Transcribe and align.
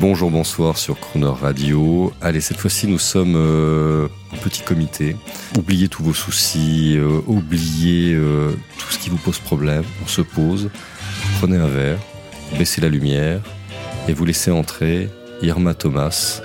Bonjour, 0.00 0.30
bonsoir 0.30 0.78
sur 0.78 0.98
Crooner 0.98 1.26
Radio. 1.26 2.10
Allez, 2.22 2.40
cette 2.40 2.56
fois-ci, 2.56 2.86
nous 2.86 2.98
sommes 2.98 3.34
euh, 3.36 4.08
un 4.32 4.36
petit 4.38 4.62
comité. 4.62 5.14
Oubliez 5.58 5.88
tous 5.88 6.02
vos 6.02 6.14
soucis, 6.14 6.94
euh, 6.96 7.20
oubliez 7.26 8.14
euh, 8.14 8.56
tout 8.78 8.90
ce 8.92 8.98
qui 8.98 9.10
vous 9.10 9.18
pose 9.18 9.38
problème. 9.38 9.84
On 10.02 10.06
se 10.06 10.22
pose, 10.22 10.70
prenez 11.38 11.58
un 11.58 11.66
verre, 11.66 11.98
baissez 12.58 12.80
la 12.80 12.88
lumière 12.88 13.42
et 14.08 14.14
vous 14.14 14.24
laissez 14.24 14.50
entrer 14.50 15.10
Irma 15.42 15.74
Thomas 15.74 16.40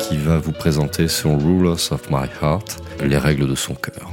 qui 0.00 0.16
va 0.16 0.38
vous 0.38 0.50
présenter 0.50 1.06
son 1.06 1.38
Rulers 1.38 1.92
of 1.92 2.10
My 2.10 2.26
Heart, 2.42 2.78
les 3.04 3.16
règles 3.16 3.48
de 3.48 3.54
son 3.54 3.76
cœur. 3.76 4.10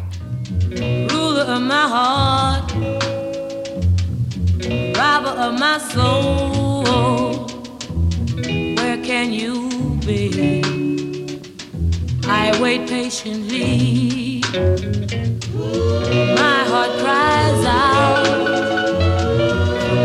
Can 9.26 9.34
you 9.34 9.98
be? 10.06 11.34
I 12.28 12.62
wait 12.62 12.88
patiently. 12.88 14.42
My 16.42 16.64
heart 16.70 16.92
cries 17.02 17.66
out, 17.66 18.26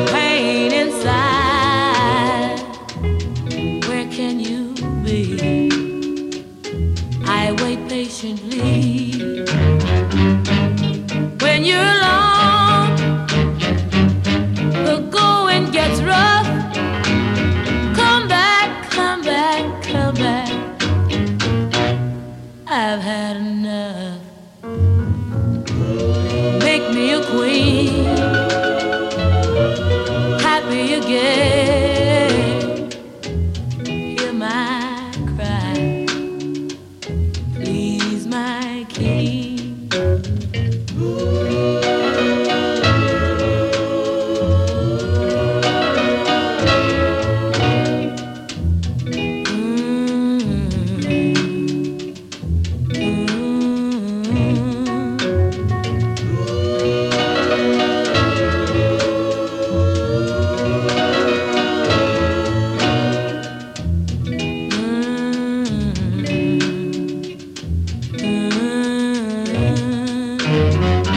pain 0.08 0.72
inside. 0.72 2.61
Where 3.89 4.06
can 4.11 4.41
you 4.41 4.72
be? 5.05 5.70
I 7.27 7.52
wait 7.61 7.86
patiently 7.91 9.00
I've 22.66 23.00
had 23.00 23.36
enough. 23.36 24.00